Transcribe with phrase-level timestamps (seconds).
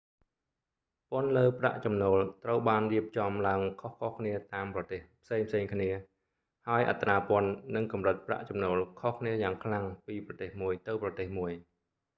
[1.11, 5.89] ពន្ធលើប្រាក់ចំណូល ត្រូវបានរៀបចំឡើងខុសៗគ្នាតាមប្រទេសផ្សេងៗគ្នា
[6.67, 11.51] ហើយអត្រាពន្ធ និងកម្រិតប្រាក់ចំណូលខុសគ្នាយ៉ាងខ្លាំងពីប្រទេសមួយទៅប្រទេសមួយ